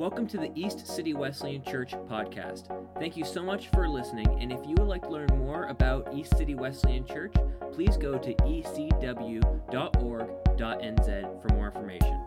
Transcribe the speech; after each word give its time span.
Welcome 0.00 0.26
to 0.28 0.38
the 0.38 0.50
East 0.54 0.86
City 0.86 1.12
Wesleyan 1.12 1.62
Church 1.62 1.90
podcast. 2.08 2.68
Thank 2.98 3.18
you 3.18 3.24
so 3.26 3.42
much 3.42 3.68
for 3.68 3.86
listening, 3.86 4.26
and 4.40 4.50
if 4.50 4.60
you 4.66 4.74
would 4.78 4.88
like 4.88 5.02
to 5.02 5.10
learn 5.10 5.28
more 5.36 5.66
about 5.66 6.14
East 6.14 6.38
City 6.38 6.54
Wesleyan 6.54 7.04
Church, 7.04 7.34
please 7.70 7.98
go 7.98 8.16
to 8.16 8.32
ecw.org.nz 8.36 9.42
for 11.42 11.54
more 11.54 11.66
information. 11.66 12.18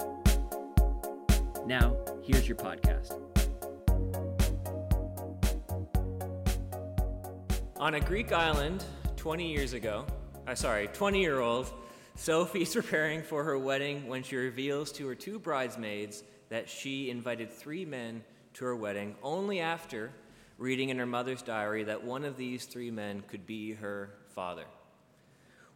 Now, 1.65 1.97
here's 2.21 2.47
your 2.47 2.57
podcast. 2.57 3.19
On 7.77 7.95
a 7.95 7.99
Greek 7.99 8.31
island 8.31 8.85
20 9.15 9.51
years 9.51 9.73
ago, 9.73 10.05
uh, 10.45 10.53
sorry, 10.53 10.89
20 10.93 11.19
year 11.19 11.39
old, 11.39 11.73
Sophie's 12.13 12.71
preparing 12.75 13.23
for 13.23 13.43
her 13.43 13.57
wedding 13.57 14.05
when 14.07 14.21
she 14.21 14.35
reveals 14.35 14.91
to 14.91 15.07
her 15.07 15.15
two 15.15 15.39
bridesmaids 15.39 16.21
that 16.53 16.69
she 16.69 17.09
invited 17.09 17.51
three 17.51 17.83
men 17.83 18.23
to 18.53 18.63
her 18.63 18.75
wedding 18.75 19.15
only 19.23 19.59
after 19.59 20.11
reading 20.59 20.89
in 20.89 20.99
her 20.99 21.05
mother's 21.07 21.41
diary 21.41 21.83
that 21.83 22.03
one 22.03 22.23
of 22.23 22.37
these 22.37 22.65
three 22.65 22.91
men 22.91 23.23
could 23.27 23.47
be 23.47 23.73
her 23.73 24.11
father. 24.35 24.65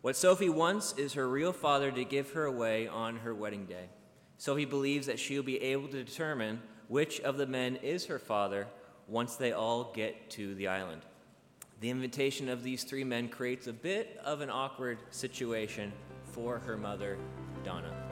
What 0.02 0.16
Sophie 0.16 0.49
wants 0.49 0.94
is 0.95 1.13
her 1.13 1.27
real 1.27 1.52
father 1.52 1.90
to 1.90 2.05
give 2.05 2.34
her 2.34 2.45
away 2.45 2.88
on 2.88 3.18
her 3.18 3.34
wedding 3.34 3.66
day. 3.66 3.90
Sophie 4.38 4.66
believes 4.66 5.08
that 5.08 5.18
she'll 5.18 5.41
be 5.41 5.59
able 5.59 5.88
to 5.88 6.04
determine 6.04 6.62
which 6.90 7.20
of 7.21 7.38
the 7.38 7.48
men 7.48 7.77
is 7.77 8.05
her 8.05 8.20
father 8.20 8.68
once 9.07 9.35
they 9.35 9.54
all 9.54 9.91
get 9.96 10.30
to 10.30 10.54
the 10.54 10.68
island. 10.68 11.02
The 11.80 11.90
invitation 11.90 12.49
of 12.49 12.62
these 12.62 12.84
three 12.84 13.04
men 13.04 13.30
creates 13.30 13.66
a 13.66 13.73
bit 13.73 14.20
of 14.23 14.41
an 14.41 14.52
awkward 14.52 14.99
situation 15.09 15.91
for 16.26 16.59
her 16.59 16.77
mother, 16.77 17.18
Donna. 17.63 18.07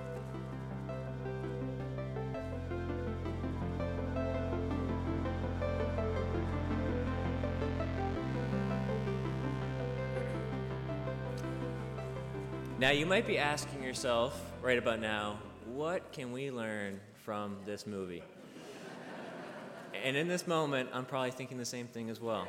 Now, 12.77 12.89
you 12.89 13.05
might 13.05 13.25
be 13.25 13.37
asking 13.37 13.83
yourself 13.83 14.51
right 14.61 14.77
about 14.77 14.99
now, 14.99 15.39
what 15.65 16.11
can 16.11 16.33
we 16.33 16.51
learn 16.51 16.99
from 17.23 17.55
this 17.63 17.87
movie? 17.87 18.21
and 20.03 20.17
in 20.17 20.27
this 20.27 20.45
moment, 20.45 20.89
I'm 20.91 21.05
probably 21.05 21.31
thinking 21.31 21.57
the 21.57 21.63
same 21.63 21.87
thing 21.87 22.09
as 22.09 22.19
well. 22.19 22.45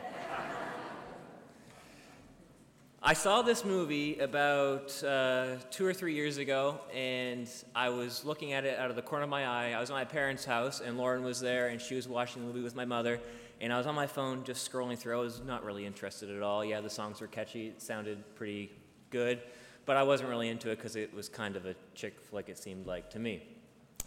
I 3.00 3.12
saw 3.12 3.42
this 3.42 3.64
movie 3.64 4.18
about 4.18 5.00
uh, 5.04 5.58
two 5.70 5.86
or 5.86 5.94
three 5.94 6.14
years 6.14 6.38
ago, 6.38 6.80
and 6.92 7.48
I 7.72 7.90
was 7.90 8.24
looking 8.24 8.52
at 8.52 8.64
it 8.64 8.80
out 8.80 8.90
of 8.90 8.96
the 8.96 9.02
corner 9.02 9.22
of 9.22 9.30
my 9.30 9.46
eye. 9.46 9.74
I 9.76 9.80
was 9.80 9.90
at 9.90 9.94
my 9.94 10.04
parents' 10.04 10.44
house, 10.44 10.80
and 10.80 10.98
Lauren 10.98 11.22
was 11.22 11.38
there, 11.38 11.68
and 11.68 11.80
she 11.80 11.94
was 11.94 12.08
watching 12.08 12.42
the 12.42 12.48
movie 12.48 12.64
with 12.64 12.74
my 12.74 12.84
mother. 12.84 13.20
And 13.60 13.72
I 13.72 13.78
was 13.78 13.86
on 13.86 13.94
my 13.94 14.08
phone 14.08 14.42
just 14.42 14.68
scrolling 14.68 14.98
through. 14.98 15.18
I 15.18 15.20
was 15.20 15.40
not 15.46 15.64
really 15.64 15.86
interested 15.86 16.30
at 16.30 16.42
all. 16.42 16.64
Yeah, 16.64 16.80
the 16.80 16.90
songs 16.90 17.20
were 17.20 17.28
catchy, 17.28 17.68
it 17.68 17.80
sounded 17.80 18.34
pretty 18.34 18.72
good, 19.10 19.40
but 19.86 19.96
I 19.96 20.02
wasn't 20.02 20.28
really 20.28 20.48
into 20.48 20.70
it 20.70 20.76
because 20.76 20.96
it 20.96 21.14
was 21.14 21.28
kind 21.28 21.56
of 21.56 21.64
a 21.64 21.74
chick 21.94 22.20
flick, 22.20 22.48
it 22.48 22.58
seemed 22.58 22.86
like 22.86 23.08
to 23.10 23.18
me. 23.18 23.42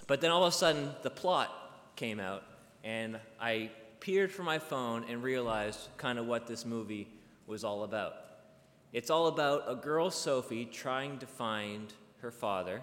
But 0.08 0.22
then 0.22 0.30
all 0.32 0.44
of 0.44 0.54
a 0.54 0.56
sudden, 0.56 0.92
the 1.02 1.10
plot 1.10 1.96
came 1.96 2.20
out, 2.20 2.44
and 2.84 3.20
I 3.40 3.72
peered 4.00 4.32
from 4.32 4.46
my 4.46 4.60
phone 4.60 5.06
and 5.10 5.24
realized 5.24 5.90
kind 5.98 6.20
of 6.20 6.26
what 6.26 6.48
this 6.48 6.66
movie 6.66 7.08
was 7.48 7.64
all 7.64 7.84
about. 7.84 8.14
It's 8.92 9.10
all 9.10 9.28
about 9.28 9.64
a 9.68 9.76
girl, 9.76 10.12
Sophie, 10.12 10.66
trying 10.66 11.20
to 11.20 11.28
find 11.28 11.94
her 12.22 12.32
father, 12.32 12.82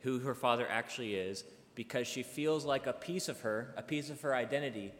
who 0.00 0.18
her 0.20 0.34
father 0.34 0.66
actually 0.68 1.14
is, 1.14 1.44
because 1.74 2.06
she 2.06 2.22
feels 2.22 2.64
like 2.64 2.86
a 2.86 2.92
piece 2.92 3.28
of 3.28 3.40
her, 3.40 3.74
a 3.76 3.82
piece 3.82 4.08
of 4.08 4.20
her 4.22 4.34
identity, 4.34 4.92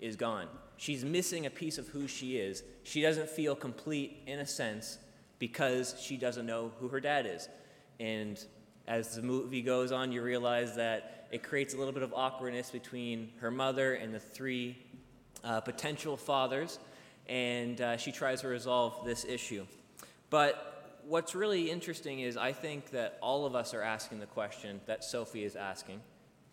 is 0.00 0.16
gone. 0.16 0.48
She's 0.76 1.04
missing 1.04 1.46
a 1.46 1.50
piece 1.50 1.78
of 1.78 1.88
who 1.88 2.08
she 2.08 2.38
is. 2.38 2.64
She 2.82 3.00
doesn't 3.00 3.30
feel 3.30 3.54
complete, 3.54 4.22
in 4.26 4.40
a 4.40 4.46
sense, 4.46 4.98
because 5.44 5.94
she 6.00 6.16
doesn't 6.16 6.46
know 6.46 6.72
who 6.80 6.88
her 6.88 7.00
dad 7.00 7.26
is. 7.26 7.50
And 8.00 8.42
as 8.88 9.16
the 9.16 9.20
movie 9.20 9.60
goes 9.60 9.92
on, 9.92 10.10
you 10.10 10.22
realize 10.22 10.76
that 10.76 11.26
it 11.30 11.42
creates 11.42 11.74
a 11.74 11.76
little 11.76 11.92
bit 11.92 12.02
of 12.02 12.14
awkwardness 12.14 12.70
between 12.70 13.30
her 13.40 13.50
mother 13.50 13.92
and 13.92 14.14
the 14.14 14.18
three 14.18 14.78
uh, 15.44 15.60
potential 15.60 16.16
fathers, 16.16 16.78
and 17.28 17.78
uh, 17.78 17.98
she 17.98 18.10
tries 18.10 18.40
to 18.40 18.48
resolve 18.48 19.04
this 19.04 19.26
issue. 19.26 19.66
But 20.30 21.02
what's 21.06 21.34
really 21.34 21.70
interesting 21.70 22.20
is 22.20 22.38
I 22.38 22.52
think 22.52 22.88
that 22.92 23.18
all 23.20 23.44
of 23.44 23.54
us 23.54 23.74
are 23.74 23.82
asking 23.82 24.20
the 24.20 24.26
question 24.26 24.80
that 24.86 25.04
Sophie 25.04 25.44
is 25.44 25.56
asking. 25.56 26.00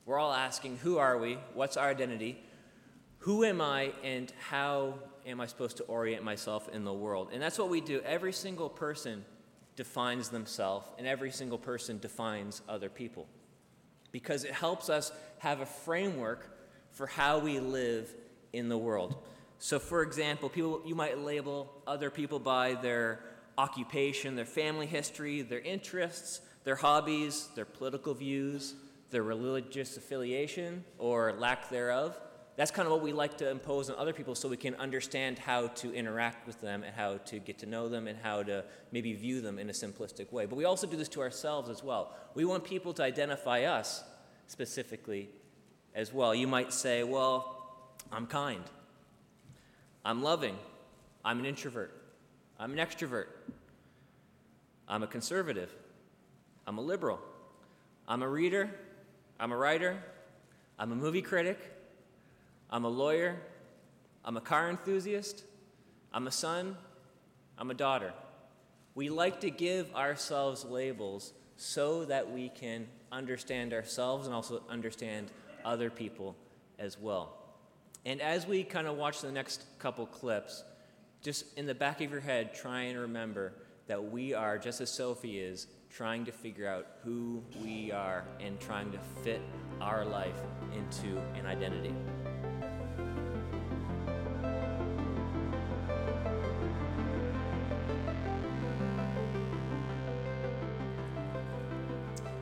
We're 0.06 0.20
all 0.20 0.34
asking, 0.34 0.80
who 0.80 0.98
are 0.98 1.18
we? 1.18 1.38
What's 1.54 1.78
our 1.78 1.88
identity? 1.88 2.44
Who 3.20 3.46
am 3.46 3.62
I, 3.62 3.94
and 4.04 4.34
how 4.50 4.96
am 5.26 5.42
I 5.42 5.46
supposed 5.46 5.78
to 5.78 5.84
orient 5.84 6.24
myself 6.24 6.70
in 6.70 6.84
the 6.84 6.94
world? 6.94 7.30
And 7.34 7.42
that's 7.42 7.58
what 7.58 7.70
we 7.70 7.82
do. 7.82 8.02
Every 8.02 8.34
single 8.34 8.70
person 8.70 9.26
defines 9.76 10.30
themselves, 10.30 10.88
and 10.98 11.08
every 11.08 11.32
single 11.32 11.58
person 11.58 12.00
defines 12.00 12.62
other 12.68 12.90
people. 12.90 13.28
Because 14.12 14.44
it 14.44 14.52
helps 14.52 14.90
us 14.90 15.12
have 15.40 15.62
a 15.62 15.66
framework 15.66 16.58
for 16.92 17.08
how 17.08 17.40
we 17.40 17.60
live 17.60 18.14
in 18.54 18.70
the 18.70 18.78
world. 18.78 19.16
So, 19.60 19.80
for 19.80 20.02
example, 20.02 20.50
people, 20.50 20.82
you 20.86 20.96
might 20.96 21.18
label 21.20 21.72
other 21.88 22.10
people 22.10 22.40
by 22.40 22.74
their 22.74 23.20
occupation, 23.58 24.36
their 24.36 24.46
family 24.46 24.88
history, 24.88 25.42
their 25.42 25.60
interests, 25.60 26.42
their 26.64 26.76
hobbies, 26.76 27.48
their 27.56 27.66
political 27.66 28.14
views, 28.14 28.76
their 29.12 29.24
religious 29.24 29.98
affiliation 29.98 30.84
or 30.98 31.34
lack 31.34 31.70
thereof. 31.70 32.18
That's 32.62 32.70
kind 32.70 32.86
of 32.86 32.92
what 32.92 33.02
we 33.02 33.12
like 33.12 33.40
to 33.40 33.50
impose 33.50 33.90
on 33.90 33.96
other 33.96 34.14
people 34.14 34.36
so 34.36 34.48
we 34.48 34.56
can 34.56 34.76
understand 34.76 35.40
how 35.40 35.70
to 35.70 35.92
interact 35.96 36.46
with 36.46 36.62
them 36.62 36.84
and 36.84 36.94
how 36.96 37.18
to 37.18 37.40
get 37.40 37.58
to 37.58 37.66
know 37.66 37.90
them 37.90 38.06
and 38.06 38.20
how 38.22 38.44
to 38.44 38.64
maybe 38.92 39.14
view 39.14 39.42
them 39.42 39.58
in 39.58 39.68
a 39.68 39.74
simplistic 39.74 40.32
way. 40.32 40.46
But 40.46 40.58
we 40.58 40.66
also 40.66 40.86
do 40.86 40.96
this 40.96 41.10
to 41.10 41.22
ourselves 41.22 41.72
as 41.72 41.84
well. 41.84 42.16
We 42.36 42.46
want 42.46 42.64
people 42.64 42.94
to 42.94 43.04
identify 43.04 43.64
us 43.64 44.04
specifically 44.46 45.30
as 45.96 46.14
well. 46.14 46.36
You 46.36 46.46
might 46.46 46.72
say, 46.72 47.04
well, 47.04 47.96
I'm 48.12 48.28
kind, 48.28 48.64
I'm 50.06 50.22
loving, 50.22 50.56
I'm 51.26 51.40
an 51.40 51.46
introvert, 51.48 52.00
I'm 52.60 52.78
an 52.78 52.78
extrovert. 52.78 53.26
I'm 54.88 55.02
a 55.02 55.08
conservative. 55.08 55.74
I'm 56.68 56.78
a 56.78 56.82
liberal. 56.82 57.18
I'm 58.08 58.22
a 58.22 58.30
reader. 58.30 58.70
I'm 59.40 59.52
a 59.52 59.58
writer. 59.58 59.98
I'm 60.78 60.92
a 60.92 60.96
movie 60.96 61.24
critic. 61.24 61.58
I'm 62.72 62.86
a 62.86 62.90
lawyer. 62.90 63.38
I'm 64.24 64.38
a 64.38 64.42
car 64.42 64.70
enthusiast. 64.70 65.44
I'm 66.14 66.28
a 66.28 66.32
son. 66.32 66.78
I'm 67.58 67.70
a 67.70 67.74
daughter. 67.74 68.14
We 68.96 69.10
like 69.10 69.42
to 69.42 69.50
give 69.50 69.94
ourselves 69.96 70.66
labels 70.66 71.34
so 71.58 72.06
that 72.06 72.32
we 72.32 72.50
can 72.50 72.88
understand 73.12 73.74
ourselves 73.74 74.26
and 74.26 74.36
also 74.36 74.64
understand 74.70 75.32
other 75.64 75.90
people 75.90 76.36
as 76.80 76.98
well. 76.98 77.38
And 78.06 78.22
as 78.22 78.48
we 78.48 78.64
kind 78.64 78.88
of 78.88 78.98
watch 78.98 79.22
the 79.22 79.32
next 79.32 79.66
couple 79.80 80.06
clips, 80.08 80.64
just 81.22 81.46
in 81.58 81.66
the 81.68 81.76
back 81.76 82.02
of 82.02 82.10
your 82.10 82.20
head, 82.20 82.56
try 82.56 82.84
and 82.84 83.00
remember 83.00 83.54
that 83.88 84.12
we 84.12 84.34
are, 84.34 84.58
just 84.58 84.82
as 84.82 84.90
Sophie 84.90 85.40
is, 85.40 85.68
trying 85.90 86.26
to 86.26 86.32
figure 86.32 86.68
out 86.68 86.88
who 87.04 87.44
we 87.64 87.92
are 87.92 88.24
and 88.40 88.60
trying 88.60 88.92
to 88.92 89.00
fit 89.24 89.42
our 89.82 90.06
life 90.06 90.40
into 90.74 91.20
an 91.36 91.46
identity. 91.46 91.94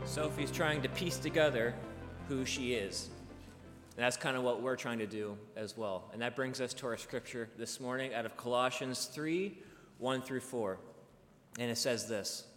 Sophie's 0.09 0.49
trying 0.49 0.81
to 0.81 0.89
piece 0.89 1.17
together 1.19 1.75
who 2.27 2.43
she 2.43 2.73
is. 2.73 3.09
And 3.95 4.03
that's 4.03 4.17
kind 4.17 4.35
of 4.35 4.41
what 4.41 4.59
we're 4.59 4.75
trying 4.75 4.97
to 4.97 5.05
do 5.05 5.37
as 5.55 5.77
well. 5.77 6.09
And 6.11 6.23
that 6.23 6.35
brings 6.35 6.59
us 6.59 6.73
to 6.75 6.87
our 6.87 6.97
scripture 6.97 7.47
this 7.59 7.79
morning 7.79 8.15
out 8.15 8.25
of 8.25 8.35
Colossians 8.35 9.05
3 9.05 9.55
1 9.99 10.21
through 10.23 10.39
4. 10.39 10.79
And 11.59 11.69
it 11.69 11.77
says 11.77 12.07
this 12.07 12.47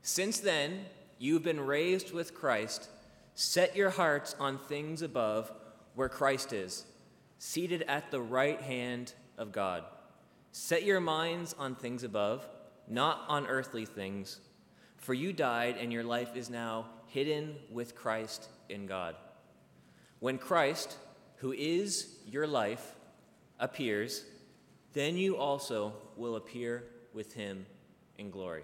Since 0.00 0.40
then, 0.40 0.86
you've 1.18 1.42
been 1.42 1.60
raised 1.60 2.14
with 2.14 2.32
Christ. 2.32 2.88
Set 3.34 3.76
your 3.76 3.90
hearts 3.90 4.34
on 4.40 4.56
things 4.56 5.02
above 5.02 5.52
where 5.94 6.08
Christ 6.08 6.54
is, 6.54 6.86
seated 7.38 7.82
at 7.82 8.10
the 8.10 8.22
right 8.22 8.62
hand 8.62 9.12
of 9.36 9.52
God. 9.52 9.84
Set 10.52 10.84
your 10.84 11.00
minds 11.00 11.54
on 11.58 11.74
things 11.74 12.02
above, 12.02 12.48
not 12.88 13.26
on 13.28 13.46
earthly 13.46 13.84
things. 13.84 14.40
For 15.02 15.14
you 15.14 15.32
died, 15.32 15.76
and 15.80 15.92
your 15.92 16.04
life 16.04 16.36
is 16.36 16.48
now 16.48 16.86
hidden 17.08 17.56
with 17.70 17.96
Christ 17.96 18.48
in 18.68 18.86
God. 18.86 19.16
When 20.20 20.38
Christ, 20.38 20.96
who 21.38 21.52
is 21.52 22.18
your 22.24 22.46
life, 22.46 22.94
appears, 23.58 24.24
then 24.92 25.16
you 25.16 25.36
also 25.36 25.92
will 26.16 26.36
appear 26.36 26.84
with 27.12 27.34
him 27.34 27.66
in 28.16 28.30
glory. 28.30 28.62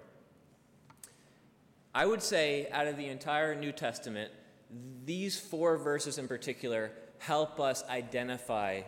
I 1.92 2.06
would 2.06 2.22
say, 2.22 2.68
out 2.70 2.86
of 2.86 2.96
the 2.96 3.08
entire 3.08 3.56
New 3.56 3.72
Testament, 3.72 4.30
these 5.04 5.36
four 5.40 5.76
verses 5.76 6.18
in 6.18 6.28
particular 6.28 6.92
help 7.18 7.58
us 7.58 7.82
identify 7.90 8.82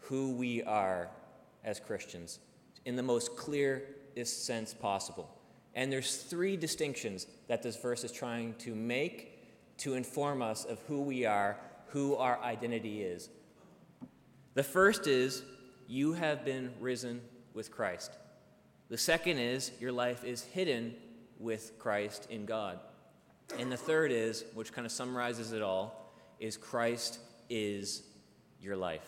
who 0.00 0.32
we 0.32 0.62
are 0.62 1.08
as 1.64 1.80
Christians 1.80 2.40
in 2.84 2.94
the 2.94 3.02
most 3.02 3.38
clearest 3.38 4.44
sense 4.44 4.74
possible. 4.74 5.33
And 5.74 5.92
there's 5.92 6.16
three 6.16 6.56
distinctions 6.56 7.26
that 7.48 7.62
this 7.62 7.76
verse 7.76 8.04
is 8.04 8.12
trying 8.12 8.54
to 8.60 8.74
make 8.74 9.30
to 9.78 9.94
inform 9.94 10.40
us 10.40 10.64
of 10.64 10.78
who 10.86 11.02
we 11.02 11.24
are, 11.24 11.56
who 11.88 12.14
our 12.16 12.40
identity 12.40 13.02
is. 13.02 13.28
The 14.54 14.62
first 14.62 15.06
is 15.06 15.42
you 15.88 16.12
have 16.12 16.44
been 16.44 16.72
risen 16.80 17.20
with 17.54 17.70
Christ. 17.70 18.12
The 18.88 18.98
second 18.98 19.38
is 19.38 19.72
your 19.80 19.92
life 19.92 20.24
is 20.24 20.42
hidden 20.42 20.94
with 21.38 21.72
Christ 21.78 22.28
in 22.30 22.46
God. 22.46 22.78
And 23.58 23.70
the 23.70 23.76
third 23.76 24.12
is, 24.12 24.44
which 24.54 24.72
kind 24.72 24.86
of 24.86 24.92
summarizes 24.92 25.52
it 25.52 25.62
all, 25.62 26.12
is 26.38 26.56
Christ 26.56 27.18
is 27.50 28.02
your 28.60 28.76
life. 28.76 29.06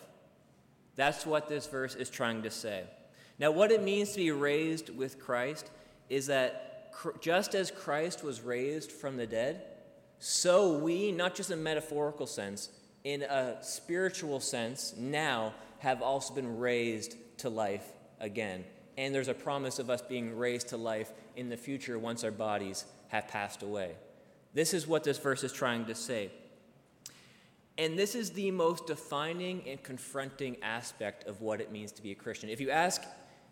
That's 0.95 1.25
what 1.25 1.47
this 1.47 1.67
verse 1.67 1.95
is 1.95 2.09
trying 2.09 2.43
to 2.43 2.51
say. 2.51 2.83
Now, 3.39 3.51
what 3.51 3.71
it 3.71 3.83
means 3.83 4.11
to 4.11 4.17
be 4.17 4.31
raised 4.31 4.89
with 4.89 5.19
Christ 5.19 5.69
is 6.09 6.27
that 6.27 6.93
just 7.21 7.55
as 7.55 7.71
Christ 7.71 8.23
was 8.23 8.41
raised 8.41 8.91
from 8.91 9.17
the 9.17 9.27
dead, 9.27 9.63
so 10.19 10.77
we, 10.77 11.11
not 11.11 11.35
just 11.35 11.51
in 11.51 11.59
a 11.59 11.61
metaphorical 11.61 12.25
sense, 12.25 12.69
in 13.03 13.21
a 13.23 13.57
spiritual 13.61 14.39
sense, 14.39 14.95
now 14.97 15.53
have 15.79 16.01
also 16.01 16.33
been 16.33 16.57
raised 16.57 17.15
to 17.37 17.49
life 17.49 17.85
again. 18.19 18.63
And 18.97 19.13
there's 19.13 19.27
a 19.27 19.33
promise 19.33 19.77
of 19.77 19.89
us 19.89 20.01
being 20.01 20.35
raised 20.35 20.69
to 20.69 20.77
life 20.77 21.11
in 21.35 21.49
the 21.49 21.57
future 21.57 21.99
once 21.99 22.23
our 22.23 22.31
bodies 22.31 22.85
have 23.09 23.27
passed 23.27 23.61
away. 23.61 23.95
This 24.53 24.73
is 24.73 24.87
what 24.87 25.03
this 25.03 25.19
verse 25.19 25.43
is 25.43 25.53
trying 25.53 25.85
to 25.85 25.93
say. 25.93 26.31
And 27.77 27.97
this 27.97 28.15
is 28.15 28.31
the 28.31 28.49
most 28.49 28.87
defining 28.87 29.61
and 29.67 29.81
confronting 29.83 30.57
aspect 30.63 31.27
of 31.27 31.41
what 31.41 31.61
it 31.61 31.71
means 31.71 31.91
to 31.93 32.01
be 32.01 32.11
a 32.11 32.15
Christian. 32.15 32.49
If 32.49 32.59
you 32.59 32.71
ask, 32.71 33.03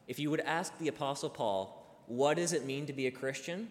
if 0.07 0.17
you 0.17 0.31
would 0.31 0.39
ask 0.39 0.75
the 0.79 0.87
apostle 0.87 1.29
Paul, 1.29 1.84
what 2.07 2.37
does 2.37 2.53
it 2.53 2.65
mean 2.65 2.85
to 2.85 2.93
be 2.93 3.07
a 3.07 3.11
Christian? 3.11 3.69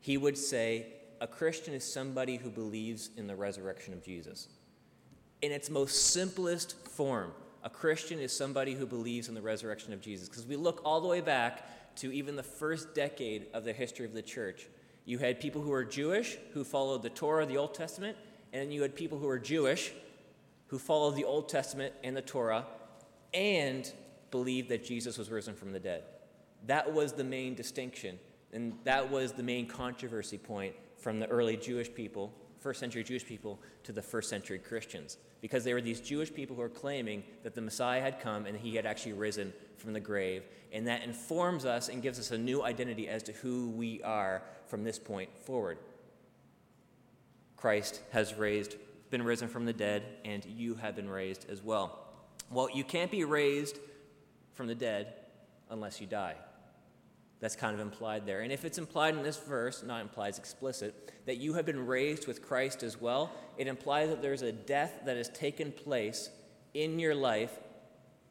He 0.00 0.16
would 0.16 0.36
say, 0.36 0.86
a 1.20 1.26
Christian 1.26 1.74
is 1.74 1.84
somebody 1.84 2.36
who 2.36 2.50
believes 2.50 3.10
in 3.16 3.26
the 3.26 3.36
resurrection 3.36 3.92
of 3.92 4.02
Jesus. 4.02 4.48
In 5.40 5.52
its 5.52 5.70
most 5.70 6.12
simplest 6.12 6.76
form, 6.88 7.32
a 7.62 7.70
Christian 7.70 8.18
is 8.18 8.36
somebody 8.36 8.74
who 8.74 8.86
believes 8.86 9.28
in 9.28 9.34
the 9.34 9.42
resurrection 9.42 9.92
of 9.92 10.00
Jesus. 10.00 10.28
Because 10.28 10.46
we 10.46 10.56
look 10.56 10.82
all 10.84 11.00
the 11.00 11.08
way 11.08 11.20
back 11.20 11.96
to 11.96 12.12
even 12.12 12.36
the 12.36 12.42
first 12.42 12.94
decade 12.94 13.46
of 13.54 13.64
the 13.64 13.72
history 13.72 14.04
of 14.04 14.14
the 14.14 14.22
church. 14.22 14.66
You 15.04 15.18
had 15.18 15.40
people 15.40 15.62
who 15.62 15.70
were 15.70 15.84
Jewish 15.84 16.38
who 16.54 16.64
followed 16.64 17.02
the 17.02 17.10
Torah, 17.10 17.46
the 17.46 17.56
Old 17.56 17.74
Testament, 17.74 18.16
and 18.52 18.62
then 18.62 18.72
you 18.72 18.82
had 18.82 18.94
people 18.94 19.18
who 19.18 19.26
were 19.26 19.38
Jewish 19.38 19.92
who 20.68 20.78
followed 20.78 21.16
the 21.16 21.24
Old 21.24 21.48
Testament 21.48 21.94
and 22.02 22.16
the 22.16 22.22
Torah 22.22 22.64
and 23.34 23.90
believed 24.30 24.70
that 24.70 24.84
Jesus 24.84 25.18
was 25.18 25.30
risen 25.30 25.54
from 25.54 25.72
the 25.72 25.78
dead. 25.78 26.02
That 26.66 26.92
was 26.92 27.12
the 27.12 27.24
main 27.24 27.54
distinction, 27.54 28.18
and 28.52 28.74
that 28.84 29.10
was 29.10 29.32
the 29.32 29.42
main 29.42 29.66
controversy 29.66 30.38
point 30.38 30.74
from 30.96 31.18
the 31.18 31.26
early 31.26 31.56
Jewish 31.56 31.92
people, 31.92 32.32
first 32.58 32.78
century 32.78 33.02
Jewish 33.02 33.26
people, 33.26 33.60
to 33.82 33.92
the 33.92 34.02
first 34.02 34.30
century 34.30 34.58
Christians. 34.58 35.18
Because 35.40 35.64
they 35.64 35.74
were 35.74 35.80
these 35.80 36.00
Jewish 36.00 36.32
people 36.32 36.54
who 36.54 36.62
were 36.62 36.68
claiming 36.68 37.24
that 37.42 37.54
the 37.56 37.60
Messiah 37.60 38.00
had 38.00 38.20
come 38.20 38.46
and 38.46 38.56
he 38.56 38.76
had 38.76 38.86
actually 38.86 39.14
risen 39.14 39.52
from 39.76 39.92
the 39.92 40.00
grave. 40.00 40.44
And 40.72 40.86
that 40.86 41.02
informs 41.02 41.64
us 41.64 41.88
and 41.88 42.00
gives 42.00 42.20
us 42.20 42.30
a 42.30 42.38
new 42.38 42.62
identity 42.62 43.08
as 43.08 43.24
to 43.24 43.32
who 43.32 43.70
we 43.70 44.00
are 44.02 44.42
from 44.66 44.84
this 44.84 45.00
point 45.00 45.36
forward. 45.36 45.78
Christ 47.56 48.00
has 48.12 48.34
raised, 48.34 48.76
been 49.10 49.22
risen 49.22 49.48
from 49.48 49.64
the 49.64 49.72
dead, 49.72 50.04
and 50.24 50.44
you 50.44 50.76
have 50.76 50.94
been 50.94 51.10
raised 51.10 51.50
as 51.50 51.62
well. 51.62 51.98
Well, 52.50 52.68
you 52.72 52.84
can't 52.84 53.10
be 53.10 53.24
raised 53.24 53.78
from 54.52 54.68
the 54.68 54.74
dead 54.74 55.14
unless 55.70 56.00
you 56.00 56.06
die. 56.06 56.36
That's 57.42 57.56
kind 57.56 57.74
of 57.74 57.80
implied 57.80 58.24
there. 58.24 58.42
And 58.42 58.52
if 58.52 58.64
it's 58.64 58.78
implied 58.78 59.16
in 59.16 59.24
this 59.24 59.36
verse, 59.36 59.82
not 59.82 60.00
implied, 60.00 60.28
it's 60.28 60.38
explicit, 60.38 61.12
that 61.26 61.38
you 61.38 61.54
have 61.54 61.66
been 61.66 61.88
raised 61.88 62.28
with 62.28 62.40
Christ 62.40 62.84
as 62.84 63.00
well, 63.00 63.32
it 63.58 63.66
implies 63.66 64.10
that 64.10 64.22
there's 64.22 64.42
a 64.42 64.52
death 64.52 65.00
that 65.06 65.16
has 65.16 65.28
taken 65.28 65.72
place 65.72 66.30
in 66.72 67.00
your 67.00 67.16
life 67.16 67.50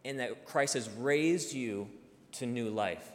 and 0.05 0.17
that 0.21 0.45
Christ 0.45 0.75
has 0.75 0.89
raised 0.97 1.53
you 1.53 1.89
to 2.33 2.45
new 2.45 2.69
life. 2.69 3.11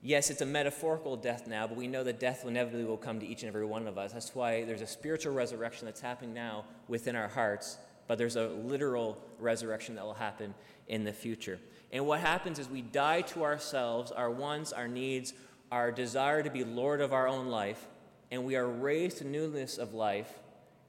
Yes, 0.00 0.30
it's 0.30 0.40
a 0.40 0.46
metaphorical 0.46 1.16
death 1.18 1.46
now, 1.46 1.66
but 1.66 1.76
we 1.76 1.86
know 1.86 2.02
that 2.02 2.18
death 2.18 2.46
inevitably 2.46 2.86
will 2.86 2.96
come 2.96 3.20
to 3.20 3.26
each 3.26 3.42
and 3.42 3.48
every 3.48 3.66
one 3.66 3.86
of 3.86 3.98
us. 3.98 4.14
That's 4.14 4.34
why 4.34 4.64
there's 4.64 4.80
a 4.80 4.86
spiritual 4.86 5.34
resurrection 5.34 5.84
that's 5.84 6.00
happening 6.00 6.32
now 6.32 6.64
within 6.88 7.16
our 7.16 7.28
hearts, 7.28 7.76
but 8.06 8.16
there's 8.16 8.36
a 8.36 8.48
literal 8.48 9.18
resurrection 9.38 9.94
that 9.96 10.04
will 10.06 10.14
happen 10.14 10.54
in 10.88 11.04
the 11.04 11.12
future. 11.12 11.58
And 11.92 12.06
what 12.06 12.20
happens 12.20 12.58
is 12.58 12.68
we 12.68 12.82
die 12.82 13.22
to 13.22 13.44
ourselves, 13.44 14.10
our 14.12 14.30
wants, 14.30 14.72
our 14.72 14.88
needs, 14.88 15.32
our 15.70 15.90
desire 15.92 16.42
to 16.42 16.50
be 16.50 16.64
Lord 16.64 17.00
of 17.00 17.12
our 17.12 17.28
own 17.28 17.46
life, 17.46 17.86
and 18.30 18.44
we 18.44 18.56
are 18.56 18.66
raised 18.66 19.18
to 19.18 19.26
newness 19.26 19.78
of 19.78 19.94
life 19.94 20.32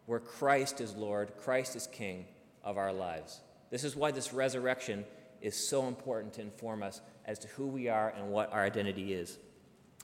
where 0.05 0.19
Christ 0.19 0.81
is 0.81 0.95
Lord, 0.95 1.33
Christ 1.37 1.75
is 1.75 1.87
King 1.87 2.25
of 2.63 2.77
our 2.77 2.93
lives. 2.93 3.41
This 3.69 3.83
is 3.83 3.95
why 3.95 4.11
this 4.11 4.33
resurrection 4.33 5.05
is 5.41 5.55
so 5.55 5.87
important 5.87 6.33
to 6.33 6.41
inform 6.41 6.81
us 6.81 7.01
as 7.25 7.37
to 7.39 7.47
who 7.49 7.67
we 7.67 7.89
are 7.89 8.13
and 8.17 8.29
what 8.29 8.51
our 8.51 8.63
identity 8.63 9.13
is. 9.13 9.37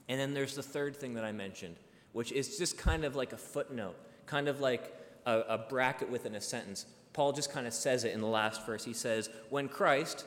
And 0.08 0.20
then 0.20 0.34
there's 0.34 0.54
the 0.54 0.62
third 0.62 0.96
thing 0.96 1.14
that 1.14 1.24
I 1.24 1.32
mentioned, 1.32 1.76
which 2.12 2.30
is 2.32 2.58
just 2.58 2.78
kind 2.78 3.04
of 3.04 3.16
like 3.16 3.32
a 3.32 3.38
footnote, 3.38 3.96
kind 4.26 4.48
of 4.48 4.60
like 4.60 4.94
a, 5.26 5.40
a 5.40 5.58
bracket 5.58 6.10
within 6.10 6.34
a 6.34 6.40
sentence. 6.40 6.86
Paul 7.14 7.32
just 7.32 7.52
kind 7.52 7.66
of 7.66 7.72
says 7.72 8.04
it 8.04 8.12
in 8.12 8.20
the 8.20 8.26
last 8.26 8.66
verse. 8.66 8.84
He 8.84 8.92
says, 8.92 9.30
When 9.48 9.68
Christ, 9.68 10.26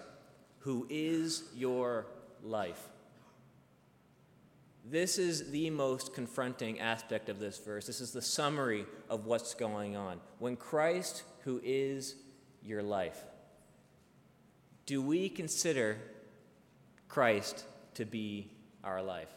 who 0.68 0.86
is 0.90 1.46
your 1.56 2.06
life, 2.44 2.90
this 4.84 5.18
is 5.18 5.50
the 5.52 5.70
most 5.70 6.14
confronting 6.14 6.82
aspect 6.82 7.30
of 7.30 7.40
this 7.40 7.58
verse. 7.58 7.88
This 7.88 8.02
is 8.02 8.12
the 8.12 8.22
summary 8.22 8.86
of 9.10 9.26
what's 9.26 9.54
going 9.54 9.96
on. 9.96 10.20
When 10.40 10.58
Christ, 10.58 11.24
who 11.46 11.62
is 11.64 12.16
your 12.62 12.84
life, 12.84 13.18
do 14.86 15.02
we 15.02 15.30
consider 15.30 16.00
Christ 17.08 17.64
to 17.94 18.04
be 18.04 18.52
our 18.84 19.02
life? 19.02 19.32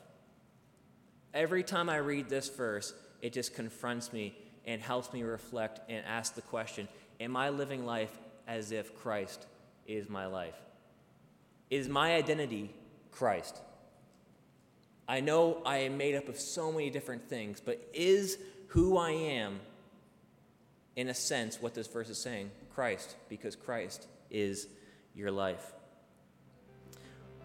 Every 1.32 1.62
time 1.62 1.88
I 1.88 1.98
read 1.98 2.28
this 2.28 2.48
verse, 2.48 2.92
it 3.22 3.32
just 3.32 3.54
confronts 3.54 4.12
me 4.12 4.36
and 4.64 4.82
helps 4.82 5.12
me 5.12 5.22
reflect 5.22 5.78
and 5.88 6.04
ask 6.06 6.34
the 6.34 6.42
question 6.42 6.88
Am 7.20 7.36
I 7.36 7.50
living 7.50 7.86
life 7.86 8.18
as 8.48 8.72
if 8.72 8.96
Christ 8.96 9.46
is 9.86 10.08
my 10.08 10.26
life? 10.26 10.60
Is 11.70 11.88
my 11.88 12.14
identity 12.14 12.74
Christ? 13.12 13.56
I 15.08 15.20
know 15.20 15.62
I 15.64 15.78
am 15.78 15.96
made 15.96 16.14
up 16.14 16.28
of 16.28 16.38
so 16.38 16.70
many 16.70 16.90
different 16.90 17.28
things, 17.28 17.60
but 17.60 17.88
is 17.94 18.38
who 18.68 18.96
I 18.96 19.10
am, 19.10 19.60
in 20.96 21.08
a 21.08 21.14
sense, 21.14 21.60
what 21.60 21.74
this 21.74 21.86
verse 21.86 22.08
is 22.08 22.18
saying? 22.18 22.50
Christ, 22.74 23.16
because 23.28 23.56
Christ 23.56 24.06
is 24.30 24.68
your 25.14 25.30
life. 25.30 25.72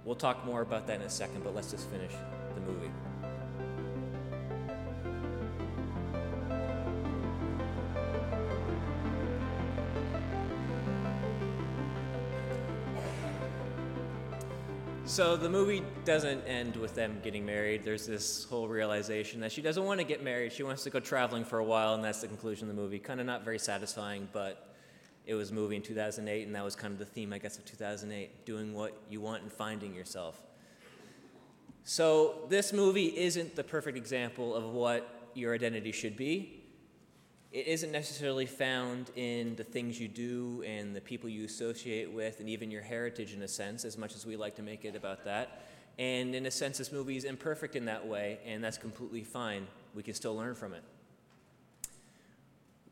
We'll 0.03 0.15
talk 0.15 0.45
more 0.45 0.61
about 0.61 0.85
that 0.87 1.01
in 1.01 1.07
a 1.07 1.09
second, 1.09 1.43
but 1.43 1.55
let's 1.55 1.71
just 1.71 1.87
finish 1.89 2.11
the 2.53 2.61
movie. 2.61 2.84
So 15.15 15.37
the 15.37 15.49
movie 15.49 15.81
doesn't 16.03 16.41
end 16.41 16.75
with 16.75 16.93
them 16.93 17.21
getting 17.23 17.45
married. 17.45 17.85
There's 17.85 18.05
this 18.05 18.43
whole 18.43 18.67
realization 18.67 19.39
that 19.39 19.51
she 19.53 19.61
doesn't 19.61 19.85
want 19.85 20.01
to 20.01 20.03
get 20.05 20.21
married. 20.21 20.51
She 20.51 20.63
wants 20.63 20.83
to 20.83 20.89
go 20.89 20.99
traveling 20.99 21.45
for 21.45 21.59
a 21.59 21.63
while, 21.63 21.93
and 21.93 22.03
that's 22.03 22.19
the 22.19 22.27
conclusion 22.27 22.69
of 22.69 22.75
the 22.75 22.81
movie. 22.81 22.99
Kind 22.99 23.21
of 23.21 23.25
not 23.25 23.45
very 23.45 23.57
satisfying, 23.57 24.27
but 24.33 24.75
it 25.25 25.33
was 25.33 25.51
a 25.51 25.53
movie 25.53 25.77
in 25.77 25.81
2008, 25.81 26.45
and 26.45 26.53
that 26.53 26.65
was 26.65 26.75
kind 26.75 26.91
of 26.91 26.99
the 26.99 27.05
theme, 27.05 27.31
I 27.31 27.37
guess, 27.37 27.57
of 27.57 27.63
2008 27.63 28.45
doing 28.45 28.73
what 28.73 28.91
you 29.09 29.21
want 29.21 29.43
and 29.43 29.53
finding 29.53 29.95
yourself. 29.95 30.37
So 31.85 32.45
this 32.49 32.73
movie 32.73 33.17
isn't 33.17 33.55
the 33.55 33.63
perfect 33.63 33.95
example 33.95 34.53
of 34.53 34.65
what 34.65 35.29
your 35.33 35.53
identity 35.53 35.93
should 35.93 36.17
be 36.17 36.64
it 37.55 37.67
isn't 37.67 37.93
necessarily 37.93 38.45
found 38.45 39.09
in 39.15 39.55
the 39.55 39.63
things 39.63 39.97
you 39.97 40.09
do 40.09 40.61
and 40.67 40.93
the 40.93 40.99
people 40.99 41.29
you 41.29 41.45
associate 41.45 42.11
with 42.11 42.41
and 42.41 42.49
even 42.49 42.69
your 42.69 42.81
heritage 42.81 43.33
in 43.33 43.41
a 43.43 43.47
sense, 43.47 43.85
as 43.85 43.97
much 43.97 44.13
as 44.13 44.25
we 44.25 44.35
like 44.35 44.57
to 44.57 44.61
make 44.61 44.83
it 44.83 44.93
about 44.93 45.23
that. 45.23 45.63
And 45.97 46.35
in 46.35 46.45
a 46.47 46.51
sense, 46.51 46.77
this 46.77 46.91
movie 46.91 47.15
is 47.15 47.23
imperfect 47.23 47.77
in 47.77 47.85
that 47.85 48.05
way, 48.05 48.39
and 48.45 48.61
that's 48.61 48.77
completely 48.77 49.23
fine. 49.23 49.67
We 49.93 50.03
can 50.03 50.13
still 50.15 50.35
learn 50.35 50.53
from 50.53 50.73
it. 50.73 50.83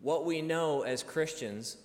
What 0.01 0.23
we 0.23 0.41
know 0.41 0.83
as 0.83 1.03
Christians 1.03 1.75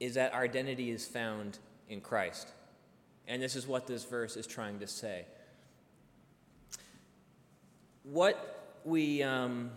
is 0.00 0.14
that 0.14 0.34
our 0.34 0.42
identity 0.42 0.90
is 0.90 1.06
found 1.06 1.60
in 1.88 2.00
Christ. 2.00 2.48
And 3.28 3.40
this 3.40 3.54
is 3.54 3.64
what 3.64 3.86
this 3.86 4.02
verse 4.02 4.36
is 4.36 4.48
trying 4.48 4.80
to 4.80 4.88
say. 4.88 5.24
What 8.02 8.80
we. 8.84 9.22
Um, 9.22 9.70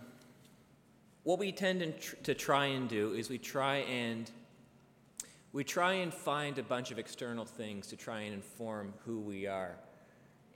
what 1.24 1.38
we 1.38 1.52
tend 1.52 1.94
to 2.24 2.34
try 2.34 2.66
and 2.66 2.88
do 2.88 3.12
is 3.12 3.28
we 3.28 3.38
try 3.38 3.76
and 3.76 4.30
we 5.52 5.62
try 5.62 5.94
and 5.94 6.12
find 6.12 6.58
a 6.58 6.62
bunch 6.62 6.90
of 6.90 6.98
external 6.98 7.44
things 7.44 7.86
to 7.88 7.96
try 7.96 8.20
and 8.20 8.34
inform 8.34 8.94
who 9.04 9.20
we 9.20 9.46
are 9.46 9.76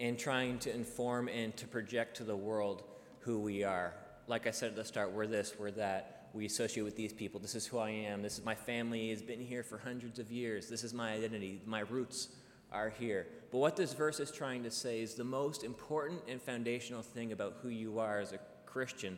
and 0.00 0.18
trying 0.18 0.58
to 0.58 0.74
inform 0.74 1.28
and 1.28 1.54
to 1.56 1.66
project 1.66 2.16
to 2.16 2.24
the 2.24 2.36
world 2.36 2.82
who 3.20 3.38
we 3.38 3.62
are. 3.62 3.92
Like 4.26 4.46
i 4.46 4.50
said 4.50 4.70
at 4.70 4.76
the 4.76 4.84
start 4.84 5.12
we're 5.12 5.26
this 5.26 5.54
we're 5.58 5.70
that. 5.72 6.12
We 6.32 6.44
associate 6.44 6.82
with 6.82 6.96
these 6.96 7.12
people. 7.12 7.40
This 7.40 7.54
is 7.54 7.66
who 7.66 7.78
i 7.78 7.90
am. 7.90 8.20
This 8.20 8.38
is 8.38 8.44
my 8.44 8.54
family 8.54 9.10
has 9.10 9.22
been 9.22 9.40
here 9.40 9.62
for 9.62 9.78
hundreds 9.78 10.18
of 10.18 10.30
years. 10.32 10.68
This 10.68 10.82
is 10.82 10.92
my 10.92 11.12
identity. 11.12 11.62
My 11.64 11.80
roots 11.80 12.28
are 12.72 12.90
here. 12.90 13.28
But 13.52 13.58
what 13.58 13.76
this 13.76 13.94
verse 13.94 14.18
is 14.18 14.32
trying 14.32 14.64
to 14.64 14.70
say 14.70 15.00
is 15.00 15.14
the 15.14 15.24
most 15.24 15.62
important 15.62 16.22
and 16.28 16.42
foundational 16.42 17.02
thing 17.02 17.30
about 17.30 17.58
who 17.62 17.68
you 17.68 18.00
are 18.00 18.18
as 18.18 18.32
a 18.32 18.40
christian 18.66 19.16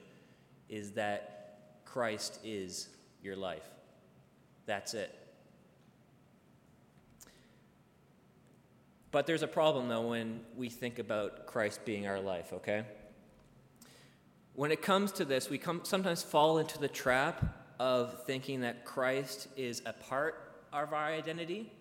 is 0.69 0.93
that 0.93 1.38
Christ 1.92 2.38
is 2.45 2.88
your 3.23 3.35
life. 3.35 3.66
That's 4.66 4.92
it. 4.92 5.14
But 9.11 9.26
there's 9.26 9.42
a 9.42 9.49
problem, 9.49 9.88
though, 9.88 10.09
when 10.09 10.40
we 10.54 10.68
think 10.68 10.99
about 10.99 11.47
Christ 11.47 11.85
being 11.87 12.07
our 12.07 12.21
life, 12.21 12.52
okay? 12.52 12.85
When 14.54 14.71
it 14.71 14.83
comes 14.83 15.12
to 15.12 15.25
this, 15.25 15.49
we 15.49 15.57
come, 15.57 15.80
sometimes 15.85 16.23
fall 16.23 16.59
into 16.59 16.78
the 16.78 16.88
trap 16.88 17.42
of 17.80 18.25
thinking 18.25 18.61
that 18.61 18.85
Christ 18.85 19.49
is 19.57 19.80
a 19.87 19.95
part 19.95 20.66
of 20.73 20.92
our 20.92 21.07
identity 21.07 21.73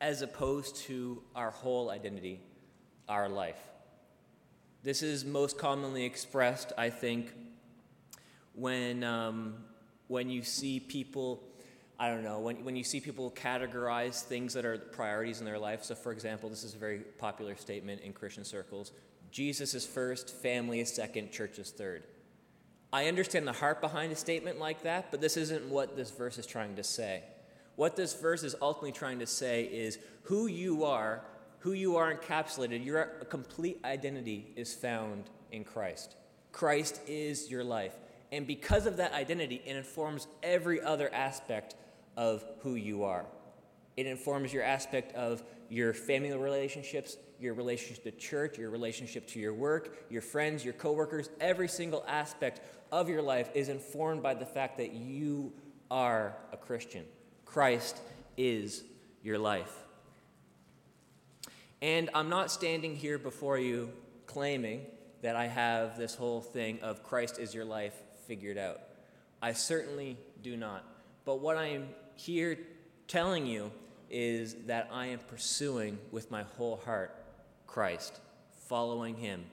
as 0.00 0.22
opposed 0.22 0.76
to 0.76 1.20
our 1.34 1.50
whole 1.50 1.90
identity, 1.90 2.40
our 3.08 3.28
life. 3.28 3.58
This 4.84 5.02
is 5.02 5.24
most 5.24 5.58
commonly 5.58 6.04
expressed, 6.04 6.72
I 6.78 6.90
think, 6.90 7.34
when, 8.58 9.04
um, 9.04 9.54
when 10.08 10.28
you 10.28 10.42
see 10.42 10.80
people, 10.80 11.42
I 11.98 12.08
don't 12.08 12.24
know, 12.24 12.40
when, 12.40 12.64
when 12.64 12.76
you 12.76 12.84
see 12.84 13.00
people 13.00 13.30
categorize 13.30 14.22
things 14.22 14.54
that 14.54 14.64
are 14.64 14.78
priorities 14.78 15.38
in 15.38 15.44
their 15.44 15.58
life. 15.58 15.84
So, 15.84 15.94
for 15.94 16.12
example, 16.12 16.48
this 16.48 16.64
is 16.64 16.74
a 16.74 16.78
very 16.78 16.98
popular 16.98 17.56
statement 17.56 18.02
in 18.02 18.12
Christian 18.12 18.44
circles 18.44 18.92
Jesus 19.30 19.74
is 19.74 19.86
first, 19.86 20.30
family 20.30 20.80
is 20.80 20.92
second, 20.92 21.32
church 21.32 21.58
is 21.58 21.70
third. 21.70 22.04
I 22.92 23.06
understand 23.06 23.46
the 23.46 23.52
heart 23.52 23.80
behind 23.80 24.12
a 24.12 24.16
statement 24.16 24.58
like 24.58 24.82
that, 24.82 25.10
but 25.10 25.20
this 25.20 25.36
isn't 25.36 25.68
what 25.68 25.96
this 25.96 26.10
verse 26.10 26.38
is 26.38 26.46
trying 26.46 26.76
to 26.76 26.82
say. 26.82 27.22
What 27.76 27.94
this 27.94 28.14
verse 28.14 28.42
is 28.42 28.56
ultimately 28.62 28.92
trying 28.92 29.18
to 29.18 29.26
say 29.26 29.64
is 29.64 29.98
who 30.22 30.46
you 30.46 30.84
are, 30.84 31.22
who 31.60 31.72
you 31.72 31.96
are 31.96 32.14
encapsulated, 32.14 32.84
your 32.84 33.04
complete 33.28 33.80
identity 33.84 34.46
is 34.56 34.74
found 34.74 35.24
in 35.52 35.64
Christ. 35.64 36.16
Christ 36.50 37.00
is 37.06 37.50
your 37.50 37.62
life. 37.62 37.94
And 38.30 38.46
because 38.46 38.86
of 38.86 38.98
that 38.98 39.12
identity, 39.12 39.62
it 39.64 39.76
informs 39.76 40.26
every 40.42 40.80
other 40.80 41.12
aspect 41.12 41.74
of 42.16 42.44
who 42.60 42.74
you 42.74 43.04
are. 43.04 43.24
It 43.96 44.06
informs 44.06 44.52
your 44.52 44.62
aspect 44.62 45.14
of 45.14 45.42
your 45.68 45.92
family 45.92 46.32
relationships, 46.32 47.16
your 47.40 47.54
relationship 47.54 48.04
to 48.04 48.10
church, 48.12 48.58
your 48.58 48.70
relationship 48.70 49.26
to 49.28 49.40
your 49.40 49.54
work, 49.54 49.96
your 50.10 50.22
friends, 50.22 50.64
your 50.64 50.74
coworkers. 50.74 51.30
Every 51.40 51.68
single 51.68 52.04
aspect 52.06 52.60
of 52.92 53.08
your 53.08 53.22
life 53.22 53.50
is 53.54 53.68
informed 53.68 54.22
by 54.22 54.34
the 54.34 54.46
fact 54.46 54.78
that 54.78 54.92
you 54.92 55.52
are 55.90 56.36
a 56.52 56.56
Christian. 56.56 57.04
Christ 57.44 57.98
is 58.36 58.84
your 59.22 59.38
life. 59.38 59.72
And 61.80 62.10
I'm 62.14 62.28
not 62.28 62.50
standing 62.50 62.96
here 62.96 63.18
before 63.18 63.58
you 63.58 63.92
claiming 64.26 64.86
that 65.22 65.36
I 65.36 65.46
have 65.46 65.96
this 65.96 66.14
whole 66.14 66.40
thing 66.40 66.80
of 66.82 67.02
Christ 67.02 67.38
is 67.38 67.54
your 67.54 67.64
life 67.64 67.94
figured 68.28 68.58
out. 68.58 68.80
I 69.42 69.54
certainly 69.54 70.18
do 70.42 70.56
not. 70.56 70.84
But 71.24 71.40
what 71.40 71.56
I 71.56 71.68
am 71.68 71.88
here 72.14 72.58
telling 73.08 73.46
you 73.46 73.72
is 74.10 74.54
that 74.66 74.88
I 74.92 75.06
am 75.06 75.18
pursuing 75.20 75.98
with 76.12 76.30
my 76.30 76.42
whole 76.42 76.76
heart 76.84 77.14
Christ, 77.66 78.20
following 78.68 79.16
Him. 79.16 79.44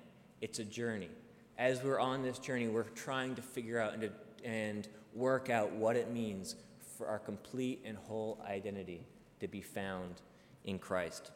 It's 0.41 0.59
a 0.59 0.63
journey. 0.63 1.09
As 1.57 1.81
we're 1.81 1.99
on 1.99 2.21
this 2.21 2.37
journey, 2.37 2.67
we're 2.67 2.83
trying 2.83 3.35
to 3.35 3.41
figure 3.41 3.79
out 3.79 3.93
and, 3.93 4.01
to, 4.03 4.11
and 4.43 4.87
work 5.13 5.49
out 5.49 5.71
what 5.71 5.95
it 5.95 6.11
means 6.11 6.55
for 6.97 7.07
our 7.07 7.19
complete 7.19 7.81
and 7.85 7.97
whole 7.97 8.43
identity 8.47 9.05
to 9.39 9.47
be 9.47 9.61
found 9.61 10.21
in 10.65 10.79
Christ. 10.79 11.31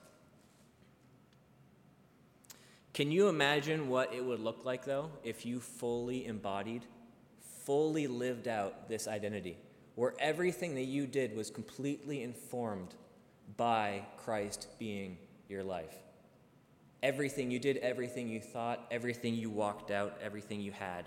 Can 2.93 3.11
you 3.11 3.29
imagine 3.29 3.87
what 3.87 4.13
it 4.13 4.23
would 4.23 4.39
look 4.41 4.65
like, 4.65 4.83
though, 4.83 5.09
if 5.23 5.45
you 5.45 5.59
fully 5.59 6.25
embodied 6.25 6.85
fully 7.69 8.07
lived 8.07 8.47
out 8.47 8.89
this 8.89 9.07
identity, 9.07 9.55
where 9.93 10.15
everything 10.17 10.73
that 10.73 10.85
you 10.85 11.05
did 11.05 11.35
was 11.35 11.51
completely 11.51 12.23
informed 12.23 12.95
by 13.57 14.03
Christ 14.17 14.65
being 14.79 15.19
your 15.47 15.63
life. 15.63 15.93
Everything 17.03 17.51
you 17.51 17.59
did, 17.59 17.77
everything 17.77 18.27
you 18.27 18.39
thought, 18.39 18.87
everything 18.89 19.35
you 19.35 19.51
walked 19.51 19.91
out, 19.91 20.17
everything 20.19 20.61
you 20.61 20.71
had. 20.71 21.05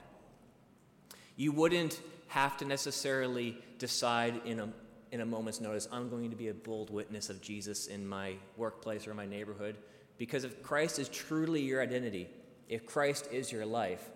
You 1.35 1.51
wouldn't 1.51 2.01
have 2.29 2.57
to 2.59 2.65
necessarily 2.65 3.59
decide 3.79 4.41
in 4.45 4.61
a, 4.61 4.69
in 5.11 5.21
a 5.21 5.27
moment's 5.27 5.61
notice, 5.61 5.89
I'm 5.91 6.09
going 6.09 6.31
to 6.31 6.37
be 6.37 6.47
a 6.47 6.55
bold 6.55 6.91
witness 6.91 7.29
of 7.29 7.41
Jesus 7.41 7.89
in 7.89 8.07
my 8.07 8.35
workplace 8.57 9.09
or 9.09 9.15
my 9.15 9.27
neighborhood. 9.27 9.79
Because 10.17 10.45
if 10.45 10.63
Christ 10.63 11.01
is 11.01 11.09
truly 11.09 11.61
your 11.61 11.83
identity, 11.83 12.29
if 12.69 12.87
Christ 12.87 13.29
is 13.33 13.51
your 13.51 13.67
life, 13.67 14.09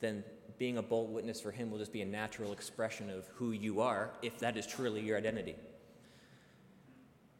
then 0.00 0.24
being 0.58 0.78
a 0.78 0.82
bold 0.82 1.12
witness 1.12 1.40
for 1.40 1.50
Him 1.50 1.70
will 1.70 1.78
just 1.78 1.92
be 1.92 2.02
a 2.02 2.06
natural 2.06 2.52
expression 2.52 3.10
of 3.10 3.26
who 3.34 3.52
you 3.52 3.80
are, 3.80 4.10
if 4.22 4.38
that 4.40 4.56
is 4.56 4.66
truly 4.66 5.00
your 5.00 5.16
identity. 5.16 5.54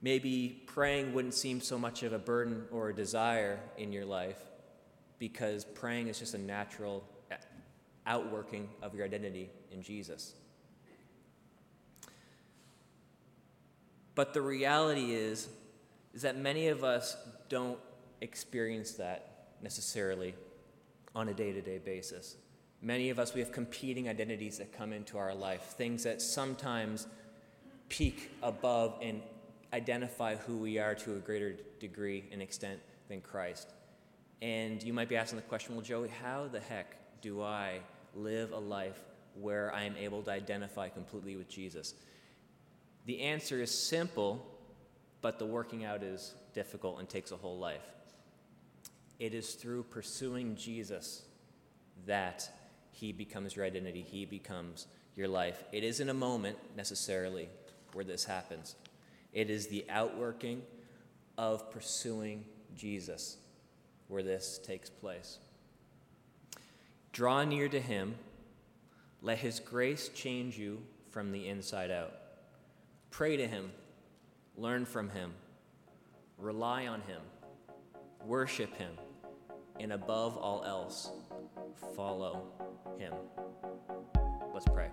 Maybe 0.01 0.63
praying 0.67 1.13
wouldn't 1.13 1.35
seem 1.35 1.61
so 1.61 1.79
much 1.79 2.05
of 2.05 2.13
a 2.13 2.19
burden 2.19 2.65
or 2.71 2.91
a 2.91 2.95
desire 2.95 3.59
in 3.77 3.93
your 3.93 4.05
life 4.05 4.39
because 5.19 5.65
praying 5.65 6.07
is 6.07 6.19
just 6.19 6.35
a 6.35 6.39
natural 6.39 7.03
outworking 8.07 8.69
of 8.81 8.95
your 8.95 9.05
identity 9.05 9.51
in 9.73 9.83
Jesus. 9.83 10.35
But 14.15 14.35
the 14.35 14.43
reality 14.43 15.13
is, 15.13 15.49
is 16.15 16.23
that 16.23 16.37
many 16.37 16.69
of 16.69 16.85
us 16.85 17.17
don't 17.49 17.79
experience 18.21 18.93
that 18.93 19.49
necessarily 19.63 20.35
on 21.15 21.29
a 21.29 21.35
day 21.35 21.53
to 21.53 21.61
day 21.61 21.79
basis. 21.79 22.37
Many 22.81 23.11
of 23.11 23.19
us, 23.19 23.35
we 23.35 23.41
have 23.41 23.51
competing 23.51 24.09
identities 24.09 24.59
that 24.59 24.73
come 24.73 24.93
into 24.93 25.19
our 25.19 25.35
life, 25.35 25.75
things 25.77 26.05
that 26.05 26.23
sometimes 26.23 27.09
peak 27.89 28.31
above 28.43 28.97
and 29.03 29.21
identify 29.73 30.37
who 30.37 30.57
we 30.57 30.79
are 30.79 30.95
to 30.95 31.17
a 31.17 31.19
greater 31.19 31.57
degree 31.81 32.25
and 32.31 32.41
extent 32.41 32.79
than 33.09 33.21
Christ. 33.21 33.73
And 34.41 34.83
you 34.83 34.93
might 34.93 35.09
be 35.09 35.17
asking 35.17 35.37
the 35.37 35.43
question, 35.43 35.75
well, 35.75 35.85
Joey, 35.85 36.09
how 36.09 36.47
the 36.47 36.61
heck 36.61 37.21
do 37.21 37.43
I 37.43 37.81
live 38.15 38.53
a 38.53 38.59
life 38.59 39.01
where 39.35 39.75
I 39.75 39.83
am 39.83 39.97
able 39.97 40.23
to 40.23 40.31
identify 40.31 40.89
completely 40.89 41.35
with 41.37 41.49
Jesus? 41.49 41.95
The 43.07 43.21
answer 43.21 43.61
is 43.61 43.71
simple, 43.71 44.47
but 45.21 45.39
the 45.39 45.47
working 45.47 45.85
out 45.85 46.03
is 46.03 46.35
difficult 46.55 47.01
and 47.01 47.09
takes 47.09 47.33
a 47.33 47.37
whole 47.37 47.59
life. 47.59 47.87
It 49.19 49.35
is 49.35 49.55
through 49.55 49.85
pursuing 49.85 50.55
Jesus 50.55 51.23
that 52.07 52.49
he 52.99 53.13
becomes 53.13 53.55
your 53.55 53.65
identity, 53.65 54.03
He 54.03 54.25
becomes 54.25 54.89
your 55.15 55.29
life. 55.29 55.63
It 55.71 55.85
isn't 55.85 56.09
a 56.09 56.15
moment 56.15 56.59
necessarily 56.77 57.49
where 57.93 58.05
this 58.05 58.25
happens, 58.25 58.75
it 59.33 59.51
is 59.51 59.69
the 59.69 59.85
outworking 59.89 60.63
of 61.37 61.71
pursuing 61.71 62.45
Jesus 62.77 63.37
where 64.09 64.25
this 64.25 64.59
takes 64.59 64.91
place. 64.91 65.39
Draw 67.13 67.45
near 67.45 67.69
to 67.69 67.81
Him, 67.81 68.17
let 69.23 69.39
His 69.39 69.61
grace 69.61 70.09
change 70.09 70.59
you 70.59 70.83
from 71.11 71.31
the 71.31 71.47
inside 71.47 71.93
out. 71.93 72.15
Pray 73.11 73.37
to 73.37 73.47
Him, 73.47 73.71
learn 74.57 74.85
from 74.85 75.09
Him, 75.11 75.35
rely 76.37 76.89
on 76.89 77.03
Him, 77.03 77.21
worship 78.27 78.77
Him, 78.77 78.91
and 79.79 79.93
above 79.93 80.37
all 80.37 80.65
else, 80.65 81.13
follow 81.95 82.43
him. 82.99 83.13
Let's 84.53 84.67
pray. 84.67 84.91